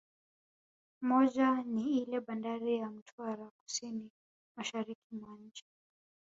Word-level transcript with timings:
Moja 1.09 1.49
ni 1.71 1.83
iile 1.89 2.19
bandari 2.19 2.75
ya 2.75 2.89
Mtwara 2.89 3.49
kusini 3.63 4.11
mashariki 4.57 5.15
mwa 5.15 5.37
nchi 5.37 5.63